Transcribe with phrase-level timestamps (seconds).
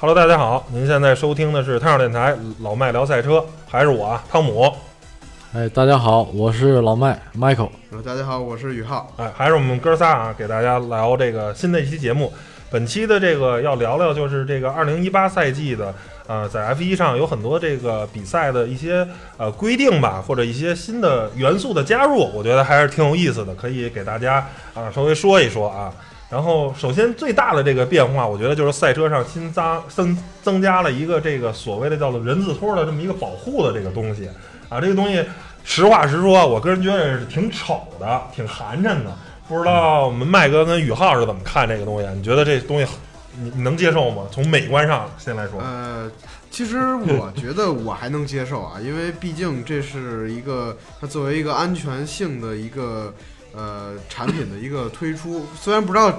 [0.00, 4.72] Hello，大家好，您现在收听的是汤上电台老麦聊赛车，还是我啊汤姆，
[5.58, 7.70] 哎，大家好，我是老麦 Michael。
[7.90, 9.12] 呃大家好，我是宇浩。
[9.16, 12.32] 哎，还是我们哥仨啊，给大家聊这个新的一期节目。
[12.70, 15.92] 本期的这个要聊聊就是这个二零一八赛季的，
[16.28, 19.04] 呃，在 F 一上有很多这个比赛的一些
[19.36, 25.92] 呃规定吧，或者一些新的元素的加入，我觉得还是挺有意思的，可以给大家啊稍微说一说啊。
[26.30, 34.28] 然后，首先最大的这个变化，我觉得就是赛车上新增增增加了一个这个所谓的叫做人字拖的这么一个保护的这个东西
[34.68, 34.80] 啊。
[34.80, 35.24] 这个东西，
[35.64, 39.16] 实话实说，我个人觉得是挺丑的，挺寒碜的。
[39.48, 42.08] 不知道我们麦哥跟宇浩是怎么看这个东西？
[42.14, 42.86] 你觉得这东西
[43.40, 44.24] 你你能接受吗？
[44.30, 46.10] 从美观上先来说，呃，
[46.50, 53.14] 其实我觉得我还能接受啊，因为毕竟这是一个它作为一个安全性的一个
[53.54, 56.10] 呃产品的一个推出，虽然不知道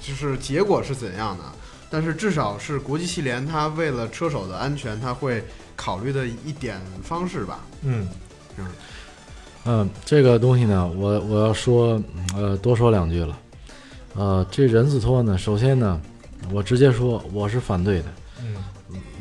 [0.00, 1.44] 就是结果是怎样的，
[1.90, 5.42] 但是至少是国际汽联它为了车手的安全，它会
[5.78, 7.60] 考虑的一点方式吧。
[7.82, 8.08] 嗯
[9.64, 12.02] 嗯，这个东西呢，我我要说，
[12.34, 13.38] 呃，多说两句了。
[14.16, 16.00] 呃，这人字拖呢，首先呢，
[16.52, 18.06] 我直接说我是反对的。
[18.40, 18.56] 嗯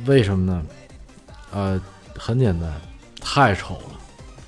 [0.05, 0.63] 为什么呢？
[1.53, 1.79] 呃，
[2.17, 2.71] 很简单，
[3.21, 3.99] 太丑了，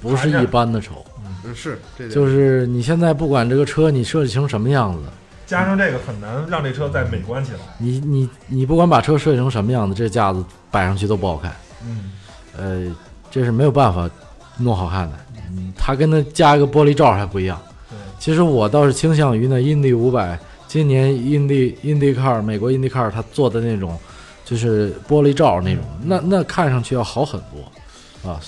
[0.01, 1.05] 不是一般的丑。
[1.43, 5.03] 嗯，是这就是你现在不管这个车你设计成什么样子，
[5.45, 7.59] 加上这个很难让这车再美观起来。
[7.77, 11.53] 你你你不管把车设计成什么样子，这架子摆上去都不好看。
[11.85, 12.11] 嗯
[12.57, 12.95] 呃，
[13.31, 14.09] 这是没有办法
[14.57, 15.15] 弄好看的。
[15.51, 17.59] 嗯，它跟那加一个玻璃罩还不一样。
[17.89, 23.97] 对，其实我倒是倾向于呢，印第五百，今年印第印第 car 美国印第 car 它做的那种，
[24.45, 28.39] 就是玻璃罩那种，那那看上去要好很多，啊，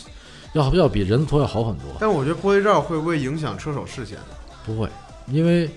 [0.54, 1.86] 要要比人字拖要好很多。
[2.00, 4.18] 但我觉得玻璃罩会不会影响车手视线？
[4.66, 4.88] 不会，
[5.28, 5.70] 因为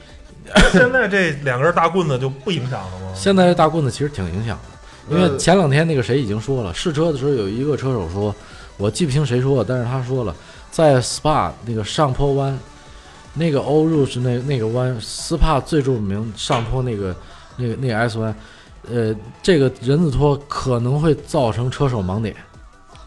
[0.72, 3.12] 现在这两根大棍子就不影响了吗？
[3.14, 4.73] 现在这大棍子其实挺影响的，
[5.10, 8.34] 因为呃前两天那个谁已经说了，试车的时候有一个车手说，
[8.76, 10.34] 我记不清谁说的，但是他说了，
[10.70, 12.58] 在 SPA 那个上坡弯，
[13.34, 17.14] 那个欧入是那那个弯，SPA 最著名上坡那个
[17.56, 18.34] 那个那个 S 弯，
[18.90, 22.34] 呃，这个人字拖可能会造成车手盲点。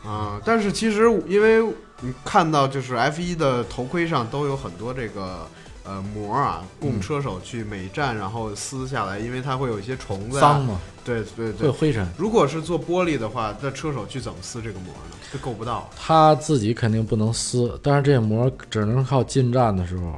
[0.06, 1.62] 啊、但是其实因为
[2.00, 5.46] 你看到就是 F 一的头盔上都有很多这个
[5.88, 10.42] 呃膜啊，供嗯车手去每站然后撕下来，因为它会有一些虫子、啊。
[10.42, 11.60] 脏嘛，对对对。
[11.62, 15.16] 会有灰尘，如果是做玻璃的话，那车手去怎么撕这个膜呢？
[15.32, 15.90] 这够不到。
[15.98, 20.14] 他自己肯定不能撕，但是这个膜只能靠进站的时候，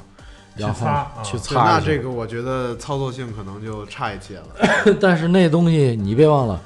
[0.56, 4.46] 然后去擦那这个我觉得操作性可能就差一些了。
[5.00, 6.62] 但是那东西你别忘了，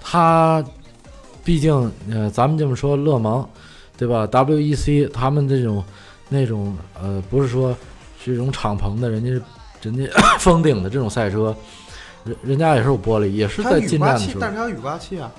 [0.00, 0.64] 它
[1.44, 1.72] 毕竟
[2.10, 3.48] 呃，咱们这么说，勒芒
[3.96, 5.82] 对吧？WEC 他们这种
[6.28, 7.76] 那种呃，不是说
[8.24, 9.44] 是一种敞篷的，人家
[9.82, 11.54] 人家 封顶的这种赛车，
[12.24, 15.30] 人人家也是有玻璃，也是它在有雨进站的时，候，但是它有雨刮器啊。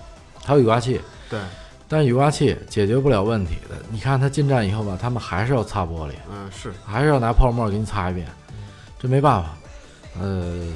[0.45, 0.99] 还有雨刮器，
[1.29, 1.39] 对，
[1.88, 3.77] 但雨刮器解决不了问题的。
[3.89, 6.73] 你看它进站以后吧，他们还是要擦玻璃，嗯，是。
[6.85, 8.27] 还是要拿泡沫给你擦一遍，
[9.00, 9.57] 这没办法，
[10.19, 10.67] 呃，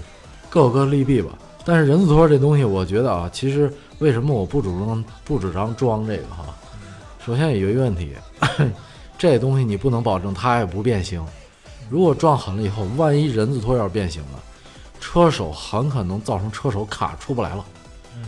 [0.50, 1.31] 各有各利弊吧。
[1.66, 3.69] 但是人字拖这东西，我觉得啊，其实
[4.00, 6.45] 为什么我不主张不主张装这个哈？
[7.25, 8.13] 首先有一个问题，
[9.18, 11.22] 这东西你不能保证它也不变形。
[11.90, 14.44] 如果撞狠了以后，万一人字拖要是变形了，
[15.00, 17.66] 车手很可能造成车手卡出不来了。
[18.16, 18.24] 嗯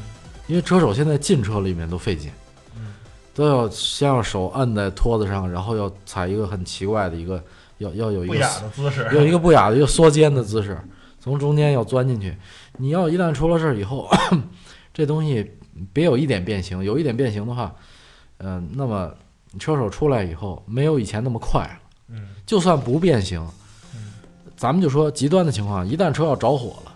[0.48, 2.32] 因为车手现在进车里面都费劲，
[2.76, 2.96] 嗯
[3.36, 7.44] 都要先要手按在托子上，然后要踩一个很奇怪的一个，
[7.78, 9.08] 要要有一个不雅的姿势。
[9.14, 10.80] 有一个不雅的一个缩肩的姿势，
[11.20, 12.36] 从中间要钻进去。
[12.78, 14.10] 你要一旦出了事儿以后，
[14.92, 15.56] 这东西
[15.94, 17.76] 别有一点变形，有一点变形的话，
[18.38, 19.14] 嗯、那么
[19.60, 21.89] 车手出来以后没有以前那么快了。
[22.12, 23.40] 嗯就算不变形
[23.94, 24.12] 嗯，
[24.58, 26.92] 咱们就说极端的情况，一旦车要着火了，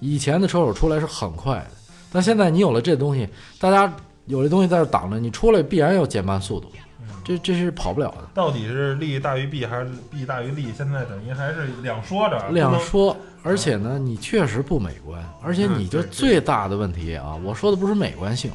[0.00, 1.70] 以前的车手出来是很快的，
[2.12, 3.28] 但现在你有了这东西，
[3.60, 3.92] 大家
[4.26, 6.70] 有这东西在这挡着，你出来必然要减慢速度，
[7.00, 8.28] 嗯这这是跑不了的。
[8.34, 10.72] 到底是利大于弊还是弊大于利？
[10.76, 18.50] 现在等于还是两说着，两说，而且呢，你确实不美观，而且你这最大的问题啊，我说的不是美观性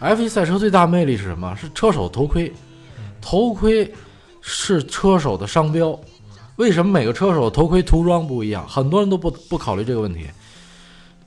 [0.00, 1.54] ，F1 赛车最大魅力是什么？
[1.56, 2.52] 是车手头盔，
[3.20, 3.90] 头盔
[4.40, 5.98] 是车手的商标。
[6.56, 8.66] 为什么每个车手头盔涂装不一样？
[8.68, 10.26] 很多人都不不考虑这个问题。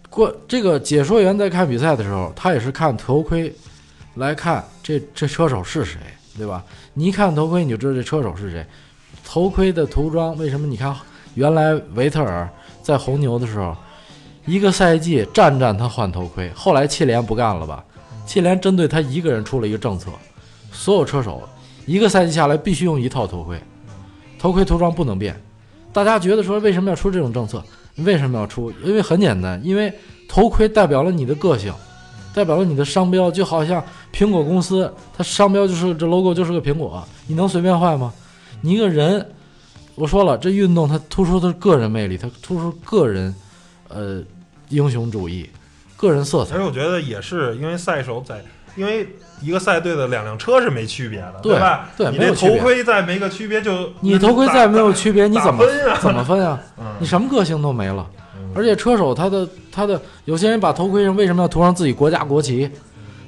[0.10, 3.54] 过这个解说员在看比赛的时候，他也是看头盔
[4.16, 6.00] 来看这这车手是谁，
[6.38, 6.62] 对吧？
[6.94, 8.66] 你一看头盔，你就知道这车手是谁。
[9.24, 10.94] 头盔的涂装，为什么你看
[11.36, 12.50] 原来维特尔
[12.84, 13.74] 在红牛的时候，
[14.46, 17.82] 一个赛季战战他换头盔，后来汽联不干了吧？
[18.26, 20.12] 汽联针对他一个人出了一个政策，
[20.74, 21.42] 所有车手
[21.92, 23.62] 一个赛季下来必须用一套头盔，
[24.40, 25.36] 头盔涂装不能变。
[25.92, 27.62] 大家觉得说为什么要出这种政策？
[27.98, 28.72] 为什么要出？
[28.86, 29.94] 因为很简单，因为
[30.26, 31.74] 头盔代表了你的个性，
[32.34, 33.84] 代表了你的商标，就好像
[34.14, 38.14] 苹果公司，它商标就是这 logo 就是个苹果，你能随便换吗？
[38.62, 39.30] 你一个人，
[39.96, 43.36] 我说了，这运动它突出的是个人魅力，它突出个人，
[43.90, 44.24] 呃，
[44.70, 45.50] 英雄主义，
[45.98, 46.66] 个人色彩而且。
[46.66, 48.42] 我觉得也是因为赛手在，
[48.78, 49.06] 因为
[49.42, 51.90] 一个赛队的两辆车是没区别的，对吧？
[51.98, 55.98] 对你这没有头盔再没个区别就，你头盔再没有区别，你怎么分啊？
[56.02, 56.60] 怎么分啊？
[56.80, 58.06] 嗯你什么个性都没了。
[58.36, 62.70] 嗯而且车手他的他的有些人把头盔上为什么要涂上自己国家国旗？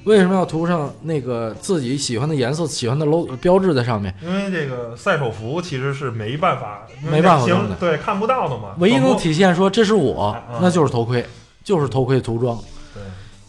[0.03, 4.13] 为什么要涂上那个自己喜欢的颜色、喜欢的 logo 标志在上面？
[4.21, 7.47] 因为这个赛手服其实是没办法，没办法
[7.79, 11.25] 对看不到的嘛，唯一能体现说这是我啊，那就是头盔，
[11.63, 12.59] 就是头盔涂装。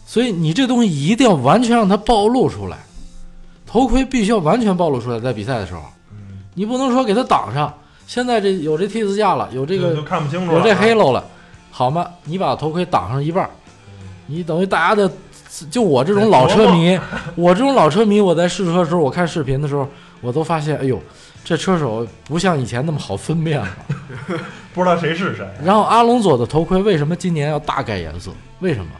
[0.05, 2.77] 对所以你这东西一定要完全让它暴露出来，
[3.65, 5.81] 头盔必须要完全暴露出来，在比赛的时候，
[6.11, 7.73] 嗯你不能说给它挡上。
[8.07, 11.25] 现在这有这 T 字架了，有这个看不清楚了，有这啊 halo 了，
[11.71, 12.07] 好吗？
[12.23, 13.49] 你把头盔挡上一半儿，
[14.27, 15.11] 你等于大家的，
[15.71, 16.99] 就我这种老车迷，
[17.35, 19.87] 我这种老车迷，我在试车的时候，我看视频的时候，
[20.21, 21.01] 我都发现，哎呦，
[21.43, 23.67] 这车手不像以前那么好分辨了。
[24.71, 25.43] 不知道谁是谁。
[25.63, 28.29] 然后阿隆佐的头盔为什么今年要大改颜色？
[28.59, 28.91] 为什么？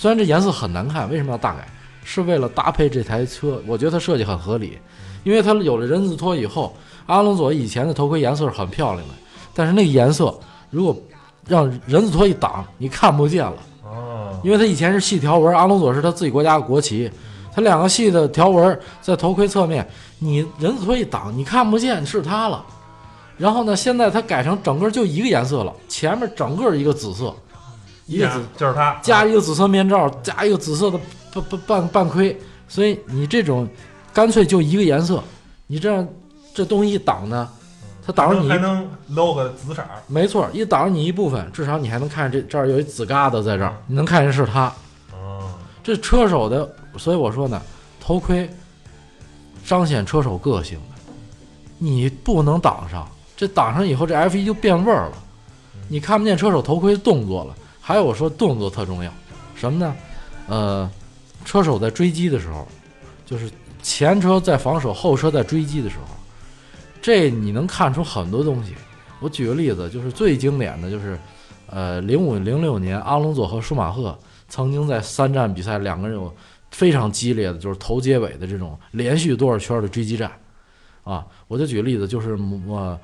[0.00, 1.68] 虽然这颜色很难看，为什么要大改？
[2.02, 4.78] 是为了搭配这台车，我觉得它设计很合理，
[5.24, 6.74] 因为它有了人字拖以后，
[7.04, 9.14] 阿隆索以前的头盔颜色是很漂亮的，
[9.54, 10.34] 但是那个颜色
[10.70, 10.96] 如果
[11.46, 17.10] 让人字拖一挡，你看不见了，哦，因为它以前是细条纹，阿隆索是他自己国家的国旗，
[17.54, 19.86] 它两个细的条纹在头盔侧面，
[20.18, 22.64] 你人字拖一挡，你看不见是它了。
[23.36, 27.34] 然后呢，现在它改成整个就一个颜色了，前面整个一个紫色，
[28.10, 30.98] 一个紫就是它加一个紫色面罩，加一个紫色的
[31.32, 32.36] 半半半半盔，
[32.66, 33.68] 所以你这种
[34.12, 35.22] 干脆就一个颜色，
[35.68, 36.06] 你这样
[36.52, 37.48] 这东西一挡呢，
[38.04, 44.66] 它挡着你，还能露个紫色儿，没错，一挡着你一部分，至少你还能看见这这儿有一紫疙瘩在这儿，你能看见是它。
[45.12, 45.48] 哦，
[45.84, 46.68] 这车手的，
[46.98, 47.62] 所以我说呢，
[48.00, 48.50] 头盔
[49.64, 51.12] 彰显车手个性的，
[51.78, 55.12] 你不能挡上，这挡上以后，这 F 一就变味儿了，
[55.86, 57.54] 你看不见车手头盔动作了。
[57.90, 59.12] 还有我说动作特重要，
[59.56, 59.96] 什么呢？
[60.46, 60.88] 呃，
[61.44, 62.64] 车手在追击的时候，
[63.26, 63.50] 就是
[63.82, 66.04] 前车在防守，后车在追击的时候，
[67.02, 68.74] 这你能看出很多东西。
[69.18, 71.18] 我举个例子，就是最经典的就是，
[71.66, 74.16] 呃，零五零六年阿隆索和舒马赫
[74.48, 76.32] 曾经在三站比赛，两个人有
[76.70, 80.30] 非常激烈的，就是头接尾的这种连续多少圈的追击战，
[81.02, 82.38] 啊，我就举个例子，就是
[82.68, 82.96] 我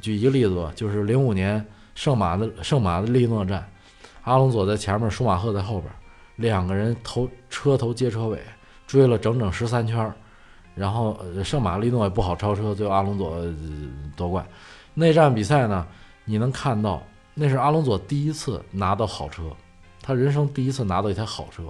[0.00, 3.64] 举一个例子吧，就是零五年圣马的圣马的利诺站，
[4.24, 5.92] 阿隆索在前面，舒马赫在后边，
[6.36, 8.38] 两个人头车头接车尾，
[8.86, 10.12] 追了整整十三圈，
[10.74, 13.54] 然后圣马力诺也不好超车，最后阿隆索、呃
[14.16, 14.46] 夺冠。
[14.94, 15.86] 内战比赛呢，
[16.24, 17.02] 你能看到
[17.34, 19.44] 那是阿隆索第一次拿到好车，
[20.02, 21.62] 他人生第一次拿到一台好车，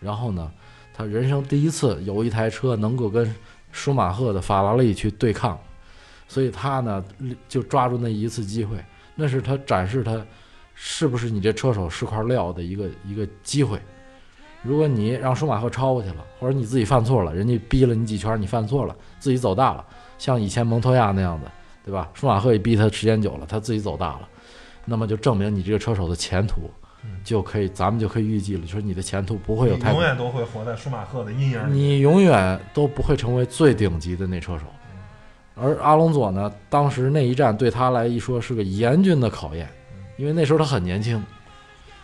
[0.00, 0.50] 然后呢，
[0.94, 3.34] 他人生第一次有一台车能够跟
[3.72, 5.58] 舒马赫的法拉利去对抗，
[6.28, 7.04] 所以他呢
[7.48, 8.76] 就抓住那一次机会，
[9.14, 10.24] 那是他展示他
[10.80, 13.80] 是不是你这车手是块料的一个一个机会。
[14.62, 19.84] 如果你让舒马赫超过去了，或者你自己犯错了，人家逼了你几圈，你犯错了，自己走大了，
[20.18, 21.50] 像以前蒙托亚那样的，
[21.84, 22.08] 对吧？
[22.14, 24.28] 舒马赫也逼他时间久了，他自己走大了，
[24.84, 26.70] 那么就证明你这个车手的前途
[27.24, 31.72] 就可以，咱们就可以预计了，说你的前途不会有太你永远都会活在舒马赫的阴影里。
[31.72, 34.64] 你永远都不会成为最顶级的那车手。
[35.54, 39.68] 而阿隆佐呢，当时那一战对他来一说是个严峻的考验，
[40.18, 41.24] 因为那时候他很年轻，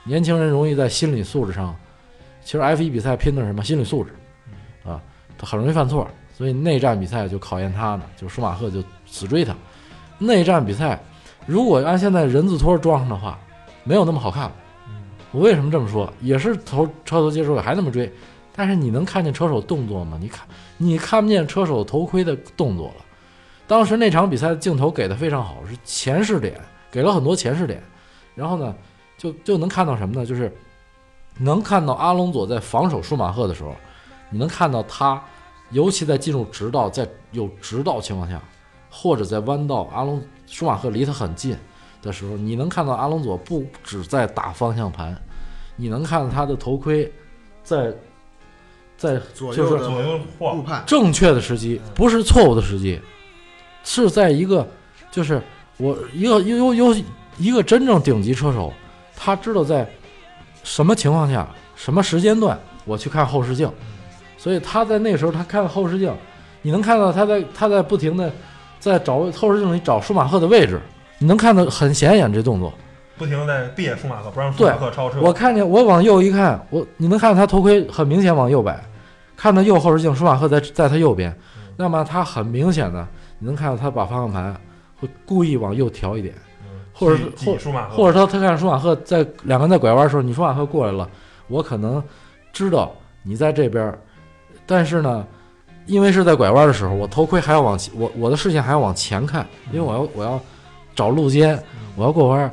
[0.05, 1.77] 年轻人容易在心理素质上，
[2.43, 3.63] 其实 F 一比赛拼的是什么？
[3.63, 4.13] 心理素质
[4.85, 5.03] 啊，
[5.37, 9.55] 他很容易犯错，所以内战比赛就考验他呢，就舒马赫就死追他。
[10.19, 10.99] 内战比赛
[11.45, 13.37] 如果按现在人字拖装上的话，
[13.83, 14.53] 没有那么好看了。
[15.33, 16.11] 我为什么这么说？
[16.21, 18.09] 也是头车头接车尾还那么追，
[18.55, 20.17] 但是你能看见车手动作吗？
[20.21, 23.05] 你看，你看不见车手头盔的动作了。
[23.67, 26.55] 当时那场比赛的镜头给的非常好，是前视点，
[26.93, 27.83] 给了很多前视点，
[28.35, 28.75] 然后呢，
[29.17, 30.27] 就就能看到什么呢？
[30.27, 30.53] 就是
[31.39, 33.75] 能看到阿隆佐在防守舒马赫的时候，
[34.31, 35.23] 你能看到他，
[35.71, 38.41] 尤其在进入直道，在有直道情况下，
[38.91, 41.57] 或者在弯道，阿隆舒马赫离他很近
[42.03, 45.17] 的时候，你能看到阿隆佐不只在打方向盘，
[45.77, 47.13] 你能看到他的头盔
[47.63, 47.93] 在
[48.97, 53.01] 在就是左右左右晃，正确的时机，不是错误的时机，
[53.83, 54.69] 是在一个
[55.11, 55.43] 就是
[55.79, 57.03] 我一个有有有
[57.39, 58.73] 一个真正顶级车手，
[59.17, 59.89] 他知道在
[60.63, 63.71] 什么情况下、什么时间段我去看后视镜，
[64.37, 66.15] 所以他在那时候他看后视镜，
[66.63, 68.33] 你能看到他在他在不停的
[68.79, 70.81] 在找后视镜里找舒马赫的位置，
[71.19, 72.73] 你能看到很显眼这动作。
[73.17, 75.21] 不停的在别舒马赫，不让舒马赫超车。
[75.21, 78.83] 我看见我往右一看，我你能看到他头盔很明显往右摆，
[79.37, 81.33] 看到右后视镜，舒马赫在在他右边，
[81.77, 83.07] 那么他很明显的，
[83.39, 84.61] 你能看到他把方向盘
[85.01, 86.44] 会故意往右调一点，嗯
[86.95, 91.07] 或者挤挤舒马赫，或者说他看舒马赫在两个人在拐弯的时候，你舒马赫过来了，
[91.49, 92.03] 我可能
[92.53, 93.99] 知道你在这边儿，
[94.65, 95.27] 但是呢，
[95.87, 100.41] 因为是在拐弯的时候，我头盔还要往前，我我的视线还要往前看，因为我要我要
[100.95, 101.61] 找路肩，
[101.97, 102.51] 我要过弯儿，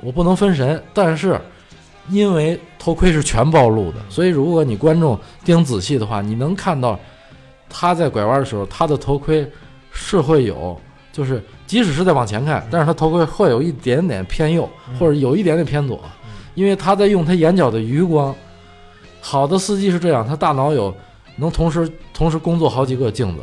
[0.00, 0.80] 我不能分神。
[0.94, 1.38] 但是
[2.08, 6.98] 因为头盔是全暴露的，所以如果你观众盯仔细的话，你能看到
[7.68, 9.48] 他在拐弯的时候，他的头盔
[9.90, 10.80] 是会有，
[11.12, 16.00] 就是即使是在往前看，但是他头盔会有一点点偏右，或者有一点点偏左，
[16.54, 18.34] 因为他在用他眼角的余光。
[19.20, 20.94] 好的司机是这样，他大脑有
[21.36, 23.42] 能同时同时工作好几个镜子，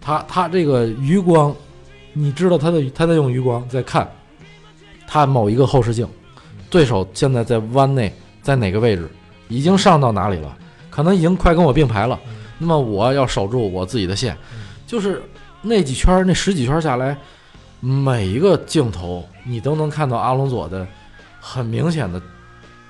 [0.00, 1.52] 他他这个余光，
[2.12, 4.08] 你知道他的他在用余光在看
[5.06, 6.06] 他某一个后视镜，
[6.70, 9.10] 对手现在在弯内在哪个位置，
[9.48, 10.56] 已经上到哪里了，
[10.88, 12.18] 可能已经快跟我并排了，
[12.58, 14.36] 那么我要守住我自己的线，
[14.86, 15.20] 就是
[15.62, 17.16] 那几圈儿那十几圈下来，
[17.80, 20.86] 每一个镜头你都能看到阿隆佐的
[21.40, 22.20] 很明显的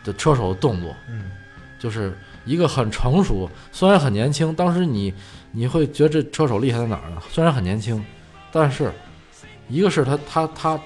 [0.02, 0.90] 的车手的动作。
[1.08, 1.30] 嗯
[1.78, 5.12] 就是一个很成熟，虽然很年轻，当时你
[5.50, 7.20] 你会觉得这车手厉害在哪儿呢？
[7.28, 8.00] 虽然很年轻，
[8.52, 8.92] 但是
[9.68, 10.80] 一个是他他他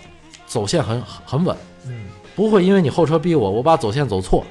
[0.47, 1.55] 走线很很稳，
[1.87, 4.43] 嗯不会因为你后车逼我，我把走线走错，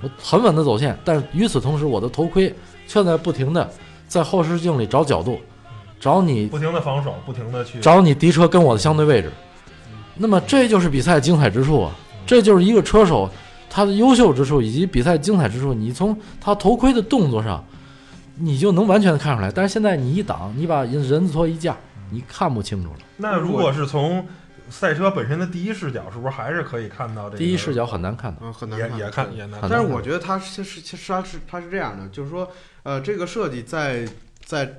[0.00, 0.96] 我很稳的走线。
[1.04, 2.54] 但是与此同时，我的头盔
[2.86, 3.68] 却在不停的
[4.06, 5.40] 在后视镜里找角度，
[6.00, 9.30] 找你不停的防守，不停的去找你敌车跟我的相对位置。
[10.16, 11.94] 那么这就是比赛精彩之处啊！
[12.26, 13.30] 这就是一个车手
[13.70, 15.72] 他的优秀之处以及比赛精彩之处。
[15.72, 17.64] 你从他头盔的动作上，
[18.36, 19.50] 你就能完全的看出来。
[19.50, 21.76] 但是现在你一挡，你把人人字拖一架，
[22.10, 22.98] 你看不清楚了。
[23.16, 24.26] 那如果是从
[24.68, 28.38] 赛车本身的第一视角，是不是还是可以看到这个第一视角很难看的。
[28.42, 32.50] 嗯，很难也看也看也难看，很难看但是我觉得它是是其实它是它是这样的，就是说，
[32.82, 34.06] 呃，这个设计在
[34.44, 34.78] 在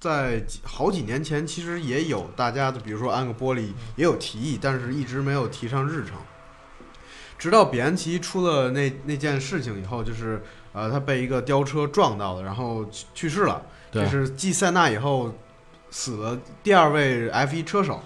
[0.00, 6.14] 在几好几年前其实也有大家的，比如说安个玻璃也有提议，但是一直没有提上日程。
[7.38, 13.62] 直到比安奇出了那那件事情以后，就是呃，他被一个吊车撞到了，然后去去世了。
[13.90, 15.32] 对这是继塞纳以后
[15.90, 18.02] 死了第二位 F 一车手，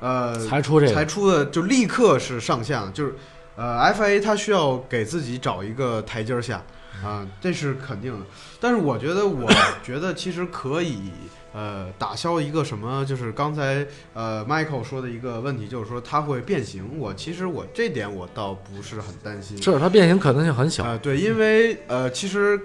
[0.00, 3.14] 呃，才出这个，才出的就立刻是上线了，就是
[3.56, 6.62] 呃，FIA 他需要给自己找一个台阶儿下
[7.04, 8.26] 啊、这是肯定的。
[8.60, 9.50] 但是我觉得，我
[9.84, 11.10] 觉得其实可以
[11.52, 16.98] 呃打消一个什么，就是刚才呃 Michael 说的一个问题，就是说它会变形。
[16.98, 19.60] 我其实我这点我倒不是很担心。
[19.62, 20.84] 是它变形可能性很小。
[20.84, 22.58] 呃，对，因为呃，其实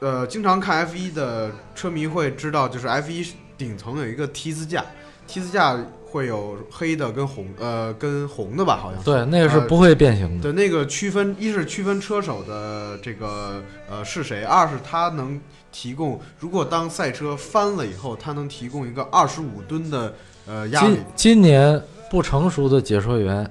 [0.00, 4.84] 呃，经常看 F 一的车迷会知道，就是 F 一顶层有一个 T 字架
[5.26, 5.76] ，T 字架
[6.10, 9.02] 会有黑的跟红呃跟红的吧，好像。
[9.02, 10.42] 对，那个是不会变形的。
[10.42, 15.38] 对那个区分，一是区分车手的这个呃是谁，二是它能
[15.70, 20.14] 提供，如果当赛车翻了以后，它能提供一个二十五吨的
[20.46, 21.34] 呃压力今。
[21.34, 23.48] 今年不成熟的解说员，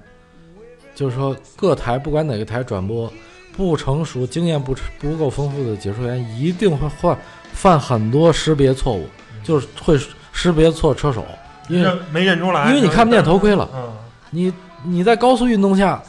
[0.95, 3.11] 就是说各台不管哪个台转播，
[3.55, 7.17] 不成熟、经验不不够丰富的解说员一定会犯
[7.53, 9.05] 犯很多识别错误，
[9.43, 9.99] 就是会
[10.31, 11.23] 识别错车手，
[11.67, 13.69] 因为没认出来，因为你看不见头盔了。
[13.73, 13.93] 嗯，
[14.31, 16.01] 你你在高速运动下，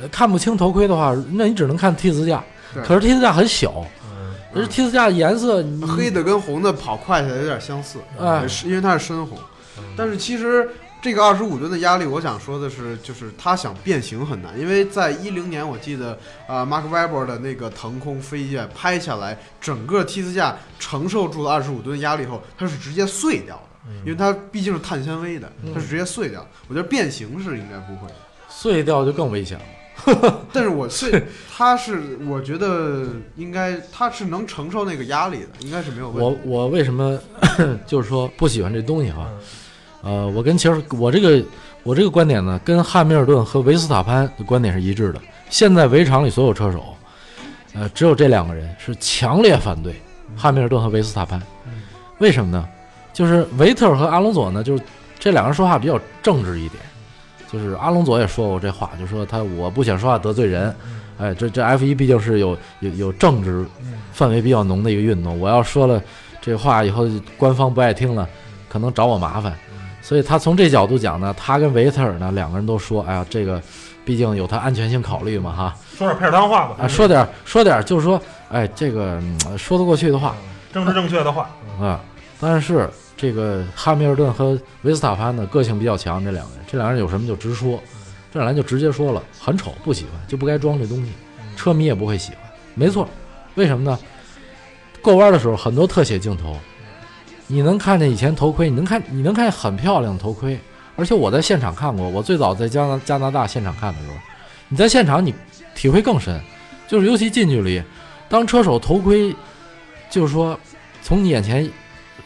[0.00, 2.42] 呃看不清头盔的话，那你只能看 T 字架。
[2.84, 9.38] 可是 T 字架很小，嗯而 T 字架颜色黑的跟红的跑快起来有点相似，哎是因为它是深红。
[9.78, 10.68] 嗯但是其实
[11.02, 16.16] 这个二十五吨的压力，我想说的是，就是它想变形很难，因为在一零年，我记得
[16.46, 23.71] 啊、马克 Webber 的那个腾空飞剑拍下来，整个 T 字架承受住了二十五吨压力后，它是直接碎掉的，嗯
[24.04, 26.46] 因为它毕竟是碳纤维的，嗯它是直接碎掉。
[26.68, 28.10] 我觉得变形是应该不会，
[28.48, 29.64] 碎掉就更危险了。
[30.52, 31.24] 但是我碎，
[31.54, 36.40] 它是我觉得应该它是能承受那个压力的，应该是没有问题。
[36.44, 37.18] 我我为什么
[37.86, 39.28] 就是说不喜欢这东西哈？
[39.30, 39.38] 嗯
[40.02, 41.44] 呃，我跟其实我这个
[41.84, 45.20] 我这个观点呢，跟汉密尔顿和维斯塔潘的观点是一致的。
[45.50, 46.96] 现在围场里所有车手，
[47.74, 49.94] 呃，只有这两个人是强烈反对
[50.36, 51.40] 汉密尔顿和维斯塔潘。
[51.66, 51.82] 嗯
[52.18, 52.68] 为什么呢？
[53.12, 54.82] 就是维特尔和阿隆索呢，就是
[55.18, 56.82] 这两个人说话比较正直一点。
[57.50, 60.74] 就是阿隆索也说过这话，就说他我不想说话得罪人。
[61.18, 66.02] 哎，这这 F 一毕竟是有有有政治嗯氛围比较浓的一个运动，我要说了
[66.40, 68.26] 这话以后，官方不爱听了，
[68.68, 69.54] 可能找我麻烦。
[70.00, 73.60] 所以他从这角度讲呢，他跟维特尔呢两个人都说，哎呀，这个
[74.04, 80.34] 毕竟有他安全性考虑嘛，哈，说点片儿汤话吧，啊，说点说点就是说，哎，这个、嗯说得过去的话
[80.72, 82.00] 政治正确的话，啊。
[82.40, 82.90] 但是
[83.22, 87.80] 这个汉密尔顿和维斯塔潘呢，个性比较强，这两个人，这两个人有什么就直说，
[88.34, 91.12] 这两人就直接说了，很丑，不喜欢，就不该装这东西，
[91.56, 92.38] 车迷也不会喜欢，
[92.74, 93.08] 没错，
[93.54, 93.96] 为什么呢？
[95.00, 96.58] 过弯的时候很多特写镜头，
[97.46, 100.58] 你能看见以前头盔，你能看你能看见很漂亮的头盔，
[100.96, 104.14] 而且我在现场看过，我最早在加拿加拿大现场看的时候，
[104.68, 105.32] 你在现场你
[105.76, 106.40] 体会更深，
[106.88, 107.80] 就是尤其近距离，
[108.28, 109.32] 当车手头盔
[110.10, 110.58] 就是说
[111.02, 111.70] 从你眼前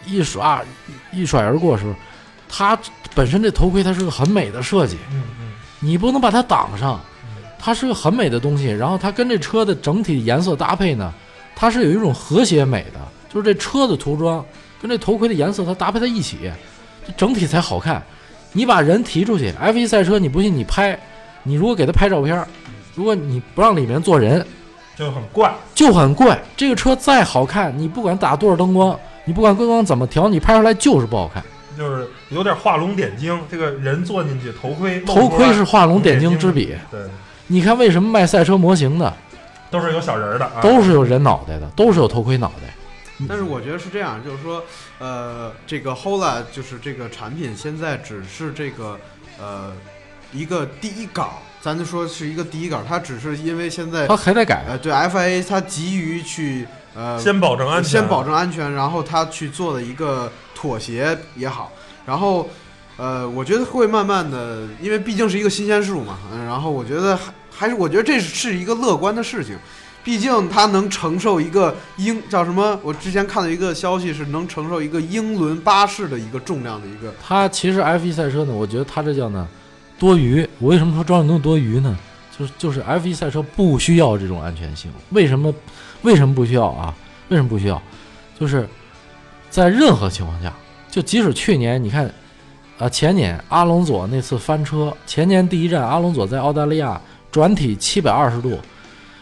[0.07, 0.63] 一刷
[1.13, 1.95] 一甩而过的时候，
[2.49, 2.79] 它
[3.15, 7.01] 本身这头盔它是个很美的设计，嗯嗯你不能把它挡上，
[7.59, 8.67] 它是个很美的东西。
[8.67, 11.13] 然后它跟这车的整体颜色搭配呢，
[11.55, 13.01] 它是有一种和谐美的，
[13.33, 14.45] 就是这车的涂装
[14.81, 16.51] 跟这头盔的颜色它搭配在一起，
[17.07, 18.03] 这整体才好看。
[18.53, 20.99] 你把人提出去，F1 赛车你不信你拍，
[21.43, 22.47] 你如果给他拍照片，
[22.95, 24.45] 如果你不让里面坐人，
[24.97, 26.41] 就很怪，就很怪。
[26.57, 31.45] 这个车再好看，你不管打多少灯光，你不管灯光怎么调，你拍出来就是不好看。
[31.77, 36.75] 就是有点画龙点睛，这个人坐进去，头盔头盔是画龙点睛之笔。
[36.91, 37.01] 对，
[37.49, 39.13] 你看为什么卖赛车模型的
[39.71, 42.73] 都是有小人儿的，啊、都是有人脑袋的，都是有头盔脑袋。
[43.29, 44.63] 但是我觉得是这样，就是说，
[44.99, 48.99] 呃，这个 Hola 就是这个产品现在只是这个
[49.39, 49.73] 呃
[50.33, 54.65] 一个第一稿，咱就说是一个第一稿，它只是因为现在它还得改。
[54.69, 56.67] 呃对 FIA 它急于去
[56.97, 61.71] 呃先保证安全，先保证安全，然后他去做的一个妥协也好，
[62.07, 62.49] 然后
[62.97, 69.55] 呃，我觉得会慢慢的，因为毕竟是一个新鲜事物嘛，嗯，然后我觉得还还是我觉得这是一个乐观的事情，
[70.03, 72.79] 毕竟它能承受一个英叫什么？
[72.83, 79.47] 我之前看到一个消息是能承受一个英伦巴士的一个重量的一个，它其实 F1 赛车呢，我觉得它这叫呢
[79.99, 80.49] 多余。
[80.59, 81.95] 我为什么说装这东西多余呢？
[82.39, 84.91] 就是就是 F1 赛车不需要这种安全性。
[85.11, 85.53] 为什么？
[86.03, 86.95] 为什么不需要啊？
[87.29, 87.83] 为什么不需要？
[88.39, 88.69] 就是
[89.51, 90.53] 在任何情况下，
[90.91, 92.13] 就即使去年你看，
[92.79, 97.01] 啊前年阿隆佐那次翻车，前年第一站阿隆佐在澳大利亚
[97.33, 98.59] 转体七百二十度，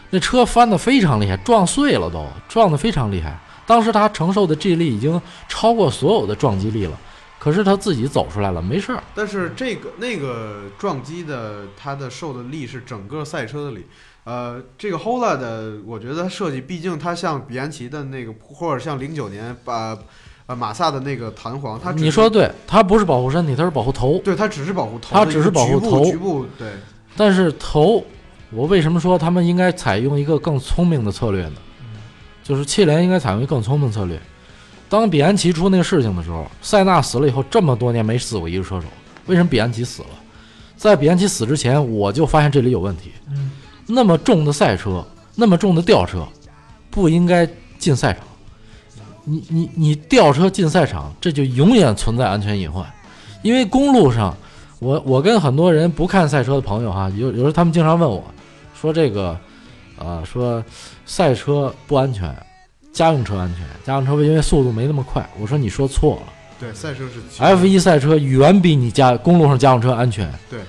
[0.09, 3.39] 那车翻得非常厉害，撞碎了都，撞得非常厉害。
[3.65, 6.99] 当时他承受的 G 力已经超过所有的撞击力了，
[7.39, 9.01] 可是他自己走出来了，没事儿。
[9.15, 13.85] 但是这个那个撞击的它的受的力是整个赛车的力。
[14.25, 19.95] 呃，这个 Hola 的，我觉得它设计，毕竟它像比安奇的那个，或者像零九年把
[20.47, 24.17] 呃马萨的那个弹簧，它你说对，它不是保护身体，它是保护头。
[24.23, 26.71] 对，它只是保护头它只是保护头局部对。
[27.15, 28.03] 但是头，
[28.49, 31.55] 我为什么说他们应该采用一个更聪明的策略呢？
[32.43, 34.19] 就是气联应该采用一个更聪明的策略。
[34.89, 38.87] 当比安奇出那个事情的时候，塞纳死了以后，这么多年没死过一个车手，
[39.27, 40.09] 为什么比安奇死了？
[40.75, 43.11] 在比安奇死之前，我就发现这里有问题。
[43.29, 43.49] 嗯，
[43.87, 46.25] 那么重的赛车，那么重的吊车，
[46.89, 48.23] 不应该进赛场。
[49.23, 52.85] 你你你吊车进赛场，这就永远存在安全隐患，
[53.41, 54.35] 因为公路上，
[54.79, 58.23] 我我跟很多人不看赛车的朋友哈，有有时候他们经常问我，
[58.79, 59.35] 说这个，
[59.97, 60.63] 呃，说
[61.07, 62.35] 赛车不安全，
[62.93, 65.27] 家用车安全，家用车因为速度没那么快。
[65.39, 66.21] 我说你说错了
[66.59, 70.31] 对，赛车是 F 一赛车远比你家公路上家用车安全。
[70.49, 70.59] 对，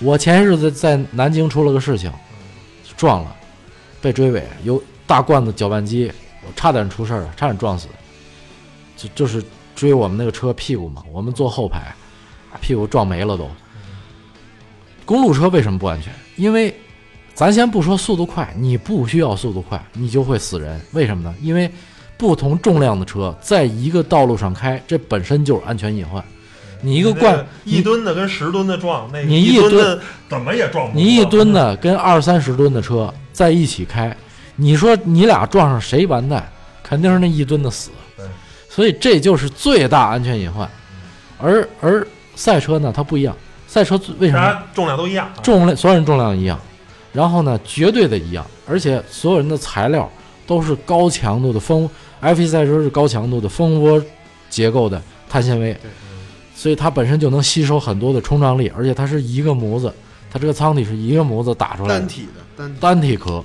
[0.00, 2.10] 我前些日子在南京出了个事情，
[2.96, 3.36] 撞了，
[4.00, 6.10] 被追尾，有大罐子搅拌机，
[6.46, 7.88] 我差点出事儿了，差点撞死。
[8.96, 9.42] 就就是
[9.74, 11.94] 追我们那个车屁股嘛，我们坐后排，
[12.60, 13.48] 屁股撞没了都。
[15.04, 16.12] 公路车为什么不安全？
[16.36, 16.74] 因为
[17.34, 20.80] 咱先不说速度快，你不需要速度快，你就会死人。
[20.92, 21.34] 为什么呢？
[21.40, 21.70] 因为
[22.16, 26.24] 不同重量的车在一个道路上开，这本身就是安全隐患。
[26.82, 31.00] 你一个罐，一吨的跟十吨的撞，那你一吨怎么也撞不过。
[31.00, 34.14] 你一吨的跟二三十吨的车在一起开，
[34.56, 36.46] 你说你俩撞上谁完蛋？
[36.82, 38.26] 肯定是那一吨的死对。
[38.68, 40.68] 所以这就是最大安全隐患。
[41.38, 43.34] 而而赛车呢，它不一样，
[43.66, 44.58] 赛车为什么？
[44.74, 46.60] 重量都一样，啊重量所有人重量一样，
[47.12, 50.10] 然后呢，绝对的一样，而且所有人的材料
[50.46, 51.88] 都是高强度的蜂
[52.20, 54.02] ，F1 赛车是高强度的蜂窝
[54.50, 55.90] 结构的碳纤维对，
[56.62, 59.92] 所以它本身就能吸收很多的冲撞力，而且它是一个模子，
[60.30, 62.78] 它这个舱体是一个模子打出来的单体的单体。
[62.80, 63.44] 单体壳，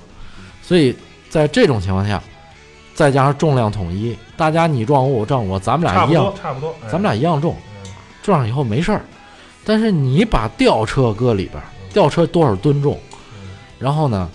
[0.62, 0.94] 所以
[1.28, 2.22] 在这种情况下，
[2.94, 7.90] 再加上重量统一，大家你撞我，我撞我，咱们俩一样差不多，，咱们俩一样重，嗯
[8.22, 9.02] 撞上以后没事儿。
[9.64, 12.96] 但是你把吊车搁里边儿，吊车多少吨重？
[13.34, 13.48] 嗯
[13.80, 14.30] 然后呢，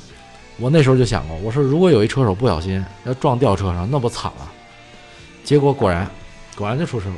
[0.58, 4.52] 我那时候就想过，我说如果有一车手不小心要撞吊车上，那不惨了。
[5.46, 6.06] 结果果然，
[6.58, 7.16] 果然就出事了。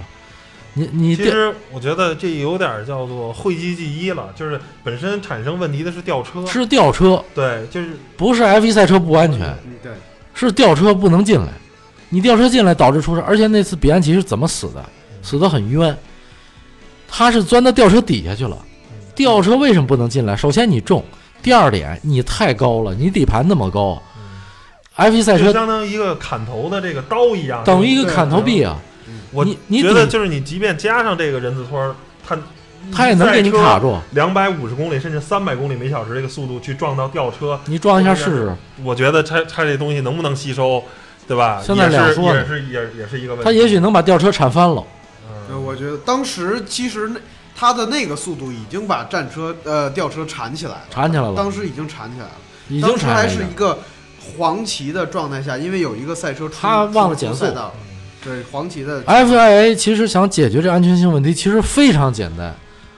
[0.77, 9.91] 你你其实我觉得这有点叫做讳疾忌医了，就是本身产生问题的是吊车，是吊车，对，就是不是 F 1赛车不安全，嗯对，
[10.33, 11.47] 是吊车不能进来。
[12.09, 14.85] 你吊车进来导致出事，而且那次比安奇是怎么死的？
[15.23, 15.97] 死得很冤，
[17.07, 18.57] 他是钻到吊车底下去了。
[19.15, 20.35] 吊车为什么不能进来？
[20.35, 21.03] 首先你重，
[21.41, 24.01] 第二点你太高了，你底盘那么高
[24.95, 28.77] ，F 1赛车就相当于一个砍头的这个刀一样，等于一个砍头臂啊，
[29.35, 31.95] 我觉得就是你即便加上这个人字拖儿，
[32.25, 32.37] 它
[32.91, 33.97] 他也能给你卡住。
[34.11, 40.83] 两百五十公里甚至三百公里每小时这个速度去撞到吊车，你撞一下试试，我觉得它它这东西能不能吸收，
[41.27, 41.61] 对吧？
[41.63, 43.43] 现在是两说呢也是也也是一个问题。
[43.43, 44.83] 它也许能把吊车铲翻了。
[45.27, 47.19] 呃，嗯，我觉得当时其实那
[47.57, 52.31] 他的那个速度已经把战车呃吊车缠起来了，缠起来了当时已经缠起来了，
[52.69, 53.79] 已经当时还是一个
[54.37, 57.73] 黄旗的状态下，因为有一个赛车出他忘了出减速赛道，
[58.25, 62.53] 对黄旗的 FIA 其实想解决这安全性问题，其实非常简单。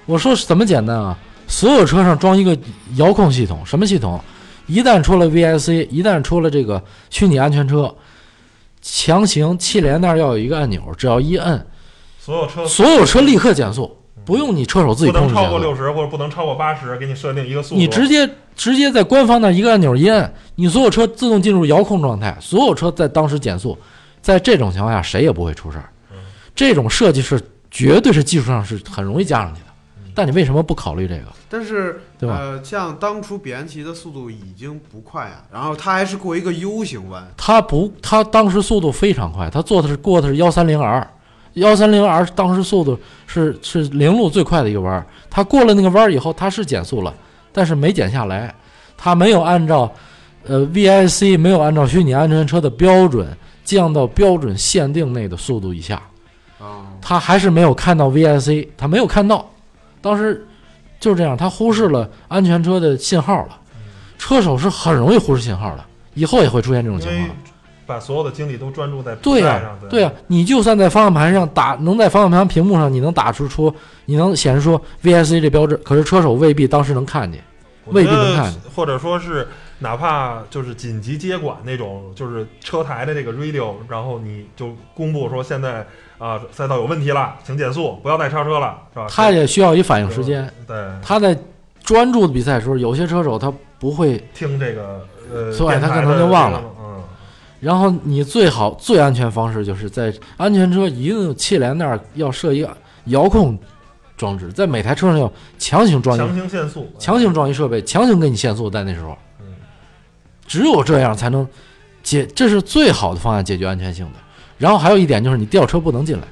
[0.06, 1.18] 我说是怎么简单啊？
[1.48, 2.58] 所有车上装一个
[2.96, 4.20] 遥控系统，什么系统？
[4.66, 7.94] 一旦出了 VIC，一旦出了这个虚拟安全车，
[8.82, 11.66] 强行气帘那儿要有一个按钮，只要一摁，
[12.20, 17.76] 所有车所有车立刻减速，不用你车手自己控制不能，超过六十或者不能超过八十，给你设定一个速度。
[17.76, 23.78] 你直接直接在官方那一个按钮一摁，你所有车自动进入遥控状态，所有车在当时减速，
[24.22, 25.90] 在这种情况下谁也不会出事儿。
[26.56, 29.68] 这种设计是绝对是技术上是很容易加上去的，
[30.16, 31.26] 但你为什么不考虑这个？
[31.48, 32.36] 但是对吧？
[32.40, 41.08] 呃，像当初比安奇的速度已经不快啊，然后他还是过一个 U 型弯，他不，他当时速度非常快，他做的是过的是幺三零 R，
[41.54, 47.14] 幺三零 R 当时速度是是零路最快的一个弯儿，他过了那个弯儿以后，他是减速了，
[47.52, 48.54] 但是没减下来，
[48.98, 49.90] 他没有按照
[50.44, 53.28] 呃 VIC 没有按照虚拟安全车的标准
[53.68, 56.02] 降到标准限定内的速度以下，
[56.58, 59.46] 啊，他还是没有看到 VIC，他没有看到，
[60.00, 60.48] 当时
[61.02, 63.60] 就是这样，他忽视了安全车的信号了，
[64.18, 67.30] 车手是很容易忽视信号的，以后也会出现这种情况。
[67.86, 73.74] 把所有的精力都专注在比对呀、赛上，对呀、你就算在方向盘上打，能在方向盘屏幕上，你能打出出，
[74.06, 77.44] 你能显示出 VIC 这标志，可是车手未必当时能看见。
[77.86, 78.62] 未必能看见。
[78.76, 79.48] 或者说是
[79.80, 85.86] 哪怕就是紧急接管那种，就是车台的这个 radio，然后你就公布说现在
[86.18, 89.06] 啊、赛道有问题了，请减速，不要再超车了，是吧？
[89.08, 90.52] 他也需要一反应时间。
[90.66, 91.38] 对他在
[91.84, 97.04] 专注的比赛的时候，有些车手他不会，听这个呃，所以他可能就忘了嗯，
[97.60, 103.56] 然后你最好最安全方式就是在安全车一定气帘那儿要设一个遥控
[104.18, 109.27] 装置，在每台车上要强行装一强行限速，强行装一设备，强行给你限速，在那时候嗯，
[110.48, 111.48] 只有这样才能
[112.02, 114.14] 解，这是最好的方案解决安全性的。
[114.58, 116.24] 然后还有一点就是你吊车不能进来，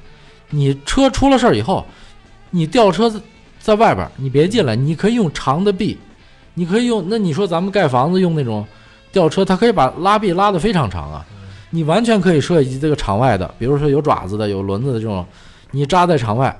[0.50, 1.86] 你车出了事儿以后，
[2.50, 3.12] 你吊车
[3.60, 5.96] 在外边，你别进来，你可以用长的臂，
[6.54, 8.66] 你可以用那你说咱们盖房子用那种
[9.12, 11.24] 吊车，它可以把拉臂拉得非常长啊，
[11.70, 15.24] 你完全可以设计这个场外的，比如说有爪子的、有轮子的这种，
[15.70, 16.56] 你扎在场外，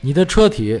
[0.00, 0.80] 你的车体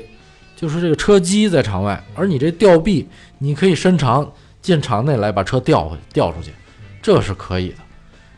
[0.56, 3.06] 就是这个车机在场外，而你这吊臂
[3.38, 4.30] 你可以伸长
[4.62, 6.52] 进场内来把车调回调出去，
[7.00, 7.76] 这是可以的。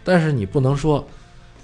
[0.05, 1.07] 但是你不能说，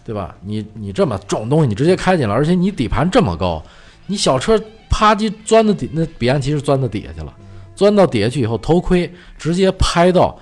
[0.05, 0.35] 对吧？
[0.43, 3.63] 你你这么重东西你直接开进来，而且你底盘这么高，
[4.07, 7.35] 你小车啪叽钻到底，那彼岸其实钻到底下去了，
[7.75, 10.39] 钻到底下去以后，头盔直接拍到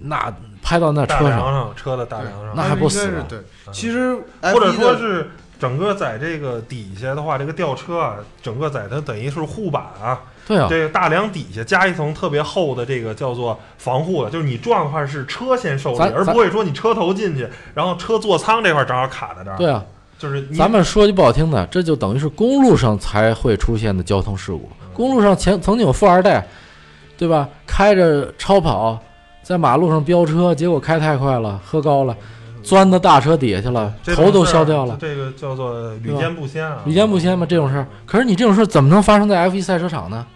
[0.00, 3.38] 那拍到那车上，上车的大梁上，那还不死对，
[3.72, 19.56] 其实或者说是整个在这个底下的话，这个吊车啊，整个在它等于是护板啊，对啊，这个大梁底下加一层特别厚的这个叫做防护的，就是你撞的话是车先受力，而不会说你车头进去，然后车座舱这块正好卡在这儿。
[19.56, 19.84] 对啊，
[20.18, 24.68] 就是咱们说句不好听的，这就等于是公路上才会出现的交通事故。
[24.92, 26.46] 公路上前曾经有富二代，
[27.16, 27.48] 对吧？
[27.66, 28.98] 开着超跑
[29.42, 32.16] 在马路上飙车，结果开太快了，喝高了，
[32.62, 34.96] 钻到大车底下去了，头都削掉了。
[35.00, 37.86] 这个叫做屡见不鲜啊，屡见不鲜嘛，这种事儿。
[38.06, 40.26] 可是你这种事儿怎么能发生在 F 一赛车场呢？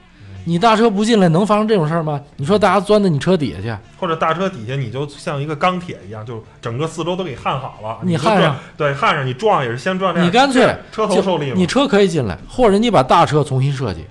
[0.49, 2.21] 你大车不进来，能发生这种事儿吗？
[2.37, 14.05] 你说大家钻到你车底下去，或者大车底下你就像一个钢铁一样，就整个四周都给焊好了，你焊上，对，焊上，你撞也是先撞这样，你干脆车头受力嘛，你车可以进来，或者你把大车重新设计，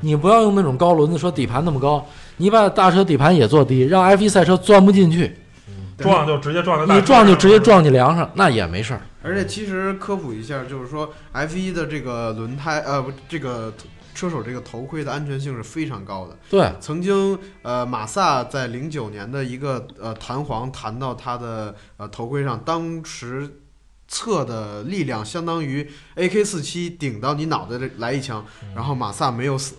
[0.00, 2.02] 你不要用那种高轮子，说底盘那么高，
[2.38, 5.36] 你把大车底盘也做低，让 F 一赛车钻不进去，
[6.02, 9.00] 撞就直接撞在你撞就直接撞你梁上，那也没事儿。
[9.22, 13.72] 而且其实科普一下，就是说 F 一的这个轮胎，呃，不，这个
[14.14, 16.36] 车手这个头盔的安全性是非常高的。
[16.50, 23.60] 对，曾经，呃，马萨在零九年的一个呃弹簧弹到他的呃头盔上，当时
[24.08, 29.76] 测的力量相当于 AK 四七顶到你脑袋来一枪，然后马萨没有死，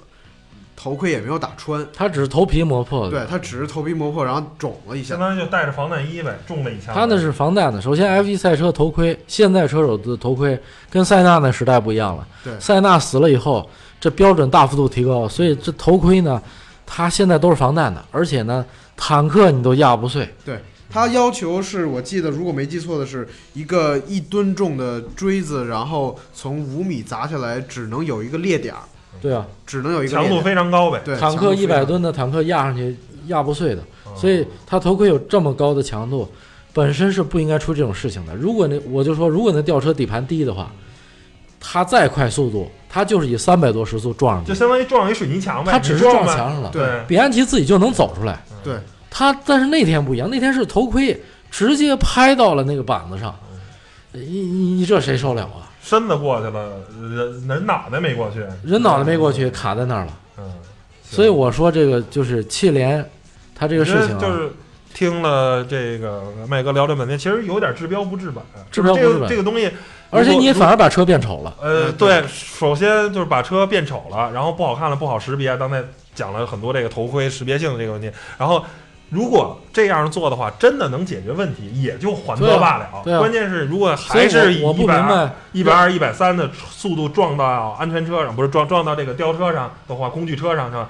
[0.76, 5.20] 头盔也没有打穿，他只是头皮磨破的，对他只是头皮磨破，然后肿了一下相。
[5.20, 6.94] 当于就带着防弹衣呗，中了一枪。
[6.94, 7.82] 他那是防弹的。
[7.82, 10.60] 首先，F 1赛车头盔，现在车手的头盔
[10.90, 12.28] 跟塞纳那时代不一样了。
[12.44, 16.42] 对塞纳死了以后，这标准大幅度提高，所以这头盔呢，
[16.86, 18.66] 它现在都是防弹的，而且呢，
[18.98, 20.28] 坦克你都压不碎。
[20.44, 20.60] 对
[20.90, 28.82] 他要求是我记得，如果没记错的是，一个一吨重的锥子，然后从五米砸下来，只能有一个裂点儿，
[29.22, 30.42] 对啊，只能有一个强度。
[30.42, 31.02] 非常高呗。
[31.06, 31.88] 对，坦克一百吨。
[31.88, 32.96] 吨的坦克压上去
[33.28, 36.28] 压不碎的，嗯所以它头盔有这么高的强度，
[36.74, 38.36] 本身是不应该出这种事情的。
[38.36, 40.72] 如果那我就说，如果那吊车底盘低的话，
[41.60, 45.72] 它再快速度，它就是以三百多时速撞上去，就相当于撞一水泥墙呗。
[45.72, 46.70] 它只是撞墙上了。
[46.72, 48.76] 对比安奇自己就能走出来，对，
[49.10, 51.18] 他但是那天不一样，那天是头盔
[51.50, 53.34] 直接拍到了那个板子上，
[54.12, 55.72] 你你你这谁受了啊？
[55.84, 56.70] 身子过去了，
[57.02, 58.40] 人人脑袋没过去。
[58.64, 60.14] 人脑袋没过去，卡在那儿了。
[60.38, 60.50] 嗯，
[61.04, 63.06] 所以我说这个就是气联，
[63.54, 64.50] 他这个事情、啊、就是
[64.94, 68.42] 听了这个麦哥聊这半天，其实有点治标不治本。
[68.72, 69.70] 治标不治本这个这个东西，
[70.10, 71.54] 而且你反而把车变丑了。
[71.62, 75.58] 呃，对，首先就是把车变丑了，然后不好看了，不好识别。
[75.58, 75.84] 刚才
[76.16, 78.64] 讲了很多这个头盔识别性的这个问题，然后。
[79.14, 82.90] 如果这样做的话，真的能解决问题，也就还则罢了。
[83.04, 87.46] 对啊关键是，如果还是以一百二、一百二、一百三的速度撞到
[87.80, 90.90] 安全车上，不是撞撞到这个吊车上的话，工具车上是吧？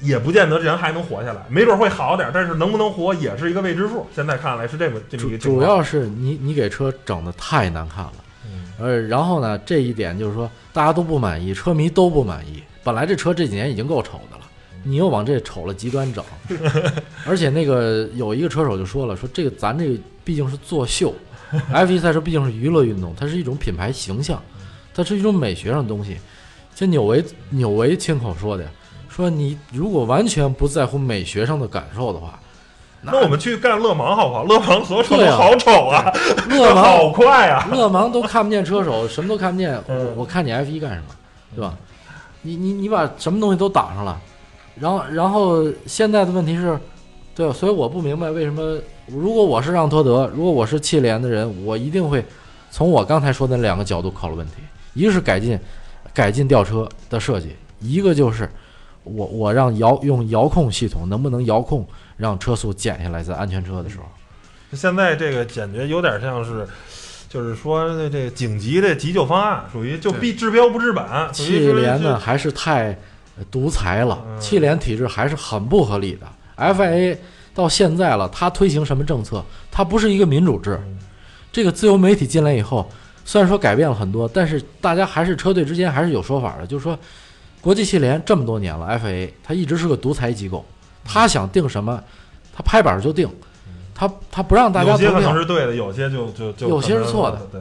[0.00, 4.06] 也不见得人还能活下来，没准会好点，但是能不能活也是一个未知数。
[4.14, 5.60] 现在看来是这么这么一主个。
[5.60, 8.12] 主要是你你给车整的太难看了，
[8.44, 12.62] 嗯呃，然后呢，这一点就是说大家都不满意，车迷都不满意。
[12.82, 14.44] 本来这车这几年已经够丑的了，
[14.84, 16.24] 你又往这丑了极端整，
[17.26, 21.12] 而且那个有一个车手就说了，说这个咱这个毕竟是作秀
[21.72, 24.40] ，F 1赛车毕竟是娱乐运动，它是一种品牌形象，
[24.94, 26.18] 它是一种美学上的东西。
[26.74, 28.64] 这纽维纽维亲口说的，
[29.08, 32.38] 说你如果完全不在乎美学上的感受的话，
[33.00, 34.44] 那我们去干勒芒好不好？
[34.44, 36.12] 勒芒所有车好丑啊，
[36.50, 37.68] 勒芒好快啊！
[37.70, 41.14] 勒芒都看不见车手，什么都看不见，嗯我我看你 F 1干什么，
[41.54, 41.74] 对吧？
[42.42, 44.20] 你你你把什么东西都挡上了，
[44.80, 46.78] 然后然后现在的问题是，
[47.34, 47.52] 对？
[47.52, 52.24] 所以我不明白为什么，如果我是让托德，如果我是汽联的人，我一定会
[52.70, 54.54] 从我刚才说的那两个角度考虑问题，
[54.94, 55.58] 一个是改进
[56.12, 58.48] 改进吊车的设计，一个就是
[59.04, 64.04] 我我让遥用遥控系统能不能遥控让车速减下来，在安全车的时候。
[64.72, 66.66] 现在这个感觉有点像是，
[67.28, 71.04] 就是说这这紧急的急救方案，属于就必治标不治本。
[71.32, 72.96] 属于汽是是联呢还是太呃
[73.50, 76.26] 独裁了，嗯汽联体制还是很不合理的。
[76.56, 77.16] FIA
[77.54, 79.44] 到现在了，它推行什么政策？
[79.70, 80.98] 它不是一个民主制嗯。
[81.52, 82.88] 这个自由媒体进来以后，
[83.24, 86.98] 虽然说改变了很多，但是大家还是车队之间还是有说法的，就是说，
[87.60, 90.64] 国际汽联这么多年了，FIA 它一直是个独裁机构，
[91.04, 92.02] 他想定什么，
[92.52, 93.28] 他拍板就定，
[93.94, 95.36] 他他不让大家投有些可能。
[95.38, 97.46] 是对的，有些就就就有些是错的。
[97.52, 97.60] 对，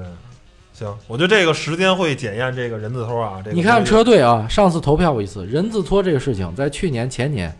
[0.74, 3.40] 行，我觉得这个时间会检验这个人字拖啊。
[3.44, 7.56] 这个你看车队啊，上次投票过一次，人字拖这个事情，在去年前年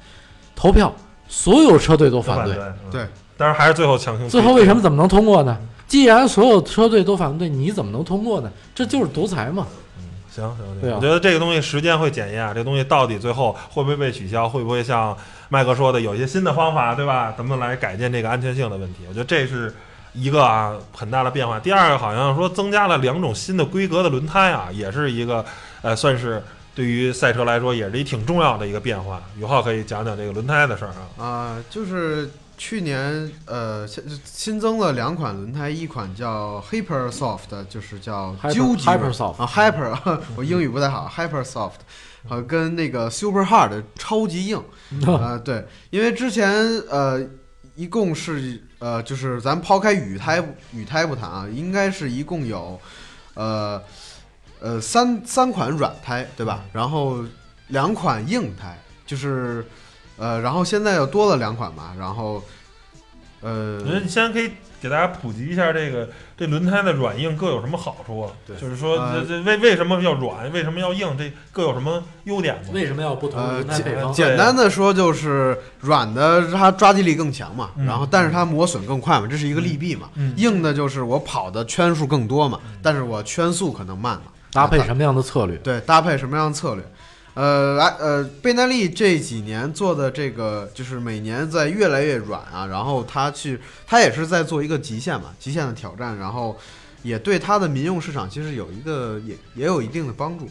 [0.56, 0.94] 投票，
[1.28, 2.56] 所有车队都反对。
[2.56, 4.30] 对，嗯对，但是还是最后强行推。
[4.30, 5.58] 最后为什么怎么能通过呢？
[5.88, 8.52] 既然所有车队都反对，你怎么能通过呢？
[8.74, 9.68] 这就是独裁嘛。
[10.32, 15.16] 行行，对啊我觉得这个东西时间会检验，这个东西到底最后会不会被取消，会不会像
[15.50, 17.32] 麦哥说的有一些新的方法，对吧？
[17.38, 19.02] 咱们来改进这个安全性的问题。
[19.08, 19.72] 我觉得这是
[20.14, 21.60] 一个啊很大的变化。
[21.60, 25.44] 第二个好像说增加了两种新的规格的轮胎啊，也是一个
[25.82, 26.42] 呃算是
[26.76, 29.22] 对于赛车来说也是一挺重要的一个变化。
[29.38, 31.24] 宇浩可以讲讲这个轮胎的事儿啊。
[31.24, 41.82] 啊、就是去年呃新新增了两款轮胎，一款叫 Hyper Soft，就是叫纠结 Hyper Soft 啊 Hyper， 我英语不太好，Hyper Soft，
[42.30, 44.64] 呃跟那个 Super Hard 超级硬
[45.06, 46.54] 啊、 对，因为之前
[46.90, 47.20] 呃
[47.76, 52.80] 一共是呃就是咱抛开雨胎雨胎不谈啊，应该是一共有
[53.34, 53.82] 呃
[54.60, 56.64] 呃三三款软胎对吧？
[56.72, 57.24] 然后
[57.70, 59.66] 两款硬胎，就是
[60.18, 62.44] 呃然后现在又多了两款嘛，然后
[63.42, 64.52] 呃你现在可以
[64.84, 68.30] 给大家普及一下这个这轮胎的软硬各有什么好处啊？
[68.46, 72.72] 对就是说呃这这为为什么要软，为什么要硬，这各有什么优点吗？
[72.74, 74.12] 为什么要不同的呃轮胎配方？
[74.12, 80.10] 简单的说就是软的它抓地力更强嘛，嗯然后但是它磨损更快嘛，这是一个利弊嘛。
[80.16, 84.24] 嗯硬的就是我跑的圈数更多嘛，但是我圈速可能慢嘛。
[84.52, 85.56] 搭配什么样的策略？
[85.58, 86.84] 对，搭配什么样的策略？
[87.36, 96.56] 呃，来，呃，贝耐利这几年做的这个，就是每年在越来越软啊，然后他去，他也是在做一个极限嘛，极限的挑战，然后，
[97.02, 100.48] 也对他的民用市场其实有一个也也有一定的帮助。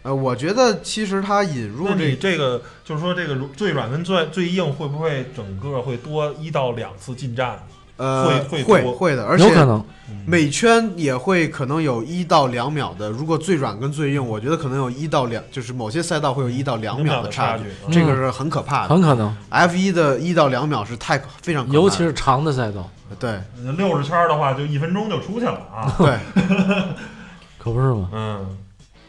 [0.00, 7.64] 呃，我觉得其实它引入这这个就是说这个最软跟最最硬会不会整个会多一到两次进站？
[7.96, 9.84] 呃会会多会会的，而且有可能。
[10.24, 18.88] 每圈也会可能有一到两秒的，如果最软跟最硬，我觉得可能有一到两，就是某些赛道会有一到两秒的，差距，嗯这个是很可怕的。
[18.88, 23.40] 很可能，F 一的一到两秒是太非常可怕，尤其是长的赛道，对。
[23.76, 25.92] 六十圈的话就一分钟就出去了啊。
[25.98, 26.16] 对，
[27.58, 28.08] 可不是吗？
[28.12, 28.46] 嗯，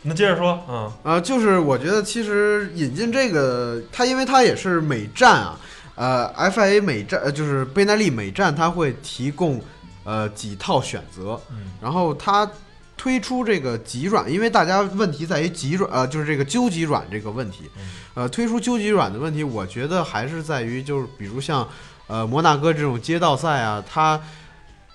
[0.01, 5.59] 那接着说，嗯，呃，就是我觉得其实引进这个，它因为它也是每站啊，
[5.95, 9.61] 呃，FIA 每站呃就是贝耐利每站它会提供
[10.03, 12.49] 呃几套选择，嗯然后它
[12.95, 21.67] 推出这个极软，因为大家问题在于极软呃就是这个究极软这个问题嗯，呃，推出究极软的问题，我觉得还是在于就是比如像
[22.07, 24.19] 呃摩纳哥这种街道赛啊，它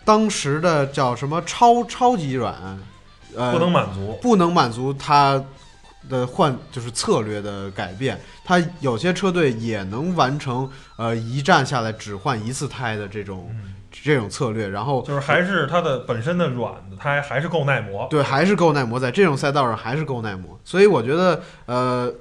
[0.05, 2.55] 当时的叫什么超超级软，
[3.37, 4.19] 呃，不能满足。
[4.23, 5.45] 不能满足它
[6.09, 18.07] 的换就是策略的改变，它有些车队也能完成呃一站下来只换一次胎的这种嗯这种策略，然后就是还是它的本身的软的，胎还还是够耐磨。
[18.11, 22.13] 对还是够耐磨，在这种赛道上还是够耐磨，所以我觉得呃。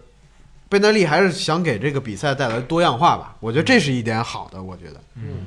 [0.70, 4.62] 贝耐利还是想给这个比赛带来多样化吧，我觉得这是一点好的。
[4.62, 5.46] 我觉得嗯，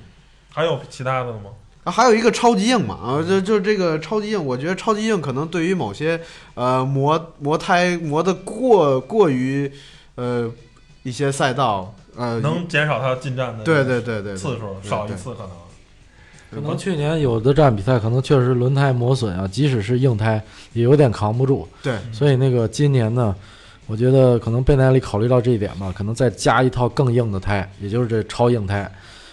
[0.51, 1.51] 还有其他的吗？
[1.85, 6.21] 啊，还有一个超级硬嘛，啊，就就这个超级硬，我觉得超级硬可能对于某些
[6.55, 9.71] 呃磨磨胎磨的过过于
[10.17, 10.51] 呃
[11.03, 15.51] 一些赛道，呃，能减少它进站的对对对对对次数少一次可能。
[16.53, 23.33] 可能去年有的站比赛可能确实轮胎磨损啊，即使是硬胎也有点扛不住，对所以那个今年呢，
[23.87, 28.91] 我觉得可能贝耐利考虑到这一点吧，可能再加一套更硬的胎，也就是这超硬胎，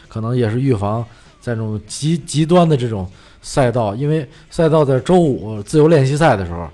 [0.07, 1.03] 可能也是预防
[1.47, 3.09] 在这种极极端的这种
[3.41, 6.67] 赛道，因为赛道在周五自由练习赛的时候，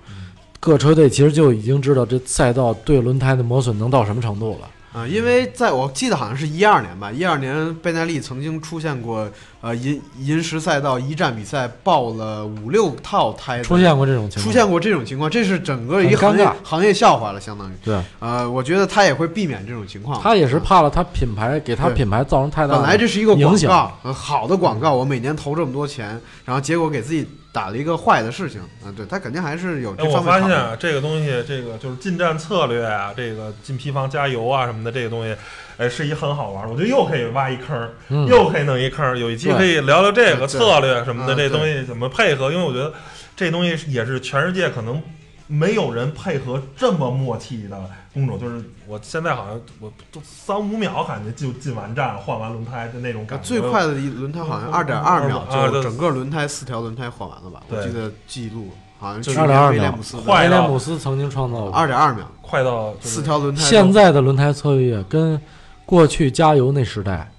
[0.59, 4.67] 各车队其实就已经知道这赛道对轮胎的磨损能到什么程度了。
[4.93, 9.27] 啊，因为在我记得好像是一二年吧，一二年贝耐利曾经出现过
[9.59, 17.73] 呃银银石赛道一站比赛爆了五六套胎，出现过这种情况，出现过这种情况，这是整个一行业行业笑话了，相当于。
[17.83, 20.21] 对，呃，我觉得他也会避免这种情况。
[20.21, 28.59] 他也是怕了他品牌给他品牌造成太大的本来这是一个广告，呃好的广告，我每年投这么多钱，然后结果给自己打了一个坏的事情。
[28.83, 30.43] 啊，对他肯定还是有哎，这我方面考虑。
[30.43, 35.33] 发现啊，这个东西，这个就是近战策略啊，这个进批房加油啊什么的，这个东西，
[35.77, 36.69] 哎，是一很好玩儿。
[36.69, 37.89] 我觉得又可以挖一坑
[38.27, 39.17] 又可以弄一坑儿。
[39.17, 42.51] 有一期可以聊聊这个策略什么的，嗯这东西怎么配合？
[42.51, 42.91] 因为我觉得
[43.35, 45.01] 这东西也是全世界可能
[45.47, 48.39] 没有人配合这么默契的工种。
[48.39, 53.45] 就是我现在好像我都三五秒感觉就进完站换完轮胎的那种感觉。
[53.45, 57.61] 最快的一轮胎好像二点二秒就整个轮胎四条轮胎换完了吧？
[57.69, 61.71] 我记得记录好像就是去年2.2秒威廉姆斯威廉姆斯曾经创造过。
[61.71, 63.61] 二点二秒，快到四条轮胎。
[63.61, 65.39] 现在的轮胎策略跟
[65.85, 67.29] 过去加油那时代，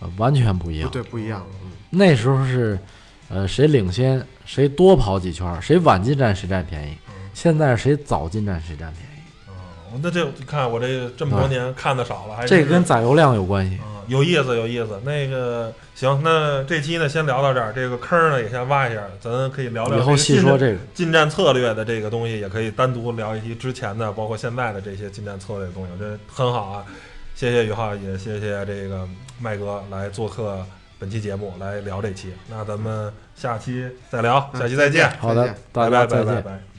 [0.00, 0.88] 呃，完全不一样。
[0.90, 1.44] 对不一样，
[1.90, 2.78] 那时候是，
[3.28, 6.96] 呃，谁领先谁多跑几圈儿，谁晚进站谁占便宜。
[7.40, 13.78] 现在谁早进站谁占便宜，嗯，那这你看我这这么多年看的少了，还是这个跟载油量有关系。
[13.80, 15.00] 嗯，有意思，有意思。
[15.04, 20.78] 那个行，那这期呢先聊到这儿，这个坑儿呢也先挖一下，咱可以聊聊以后细说这个。
[20.92, 26.84] 进站策略的这个东西，也可以单独聊一期之前的，包括现在的这些进站策略的东西，我觉得很好啊。
[27.36, 29.08] 谢谢宇浩，也谢谢这个
[29.40, 30.58] 麦哥来做客
[30.98, 32.32] 本期节目来聊这期。
[32.50, 36.04] 那咱们下期再聊，嗯下期再见，好的拜拜。
[36.04, 36.77] 拜拜拜。